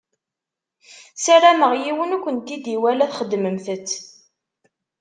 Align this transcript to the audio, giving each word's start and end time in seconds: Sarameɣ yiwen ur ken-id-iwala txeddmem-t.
Sarameɣ 1.23 1.71
yiwen 1.83 2.15
ur 2.15 2.21
ken-id-iwala 2.25 3.05
txeddmem-t. 3.11 3.89